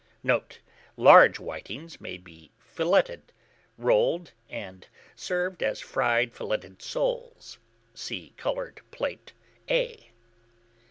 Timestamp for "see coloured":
7.93-8.81